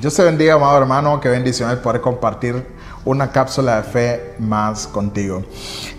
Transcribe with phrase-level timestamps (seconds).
[0.00, 1.20] Dios te bendiga, amado hermano.
[1.20, 2.66] Qué bendición es poder compartir
[3.04, 5.44] una cápsula de fe más contigo.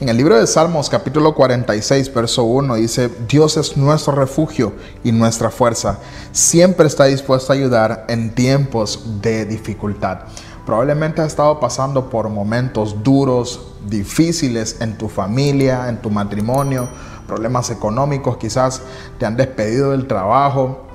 [0.00, 4.72] En el libro de Salmos capítulo 46, verso 1 dice, Dios es nuestro refugio
[5.04, 6.00] y nuestra fuerza.
[6.32, 10.22] Siempre está dispuesto a ayudar en tiempos de dificultad.
[10.66, 16.88] Probablemente has estado pasando por momentos duros, difíciles en tu familia, en tu matrimonio,
[17.28, 18.82] problemas económicos, quizás
[19.20, 20.88] te han despedido del trabajo,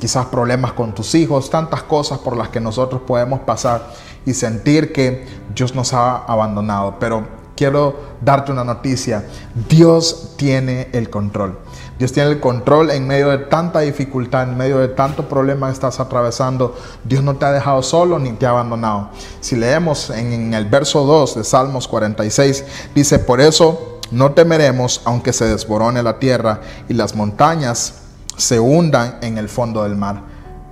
[0.00, 3.92] quizás problemas con tus hijos, tantas cosas por las que nosotros podemos pasar
[4.24, 6.96] y sentir que Dios nos ha abandonado.
[6.98, 7.26] Pero
[7.56, 9.24] quiero darte una noticia,
[9.68, 11.58] Dios tiene el control.
[11.98, 15.72] Dios tiene el control en medio de tanta dificultad, en medio de tanto problema que
[15.72, 16.76] estás atravesando.
[17.04, 19.10] Dios no te ha dejado solo ni te ha abandonado.
[19.40, 25.00] Si leemos en, en el verso 2 de Salmos 46, dice, por eso no temeremos
[25.04, 28.02] aunque se desborone la tierra y las montañas
[28.36, 30.22] se hundan en el fondo del mar.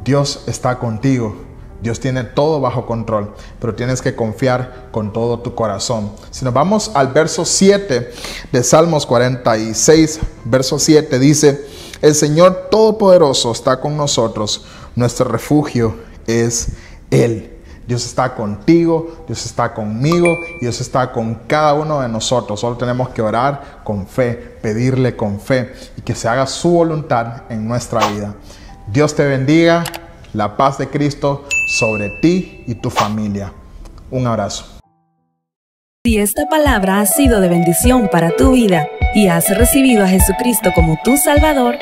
[0.04, 1.36] Dios está contigo.
[1.80, 6.12] Dios tiene todo bajo control, pero tienes que confiar con todo tu corazón.
[6.30, 8.10] Si nos vamos al verso 7
[8.50, 11.66] de Salmos 46, verso 7 dice,
[12.00, 14.64] el Señor Todopoderoso está con nosotros,
[14.96, 16.68] nuestro refugio es
[17.10, 17.53] Él.
[17.86, 22.60] Dios está contigo, Dios está conmigo, Dios está con cada uno de nosotros.
[22.60, 27.42] Solo tenemos que orar con fe, pedirle con fe y que se haga su voluntad
[27.50, 28.34] en nuestra vida.
[28.86, 29.84] Dios te bendiga,
[30.32, 31.44] la paz de Cristo
[31.78, 33.52] sobre ti y tu familia.
[34.10, 34.66] Un abrazo.
[36.06, 40.70] Si esta palabra ha sido de bendición para tu vida y has recibido a Jesucristo
[40.74, 41.76] como tu Salvador,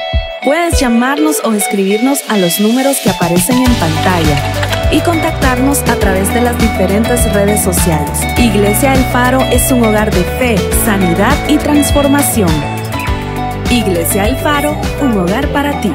[0.44, 6.32] puedes llamarnos o escribirnos a los números que aparecen en pantalla y contactarnos a través
[6.34, 8.20] de las diferentes redes sociales.
[8.38, 12.50] Iglesia El Faro es un hogar de fe, sanidad y transformación.
[13.70, 15.92] Iglesia El Faro, un hogar para ti.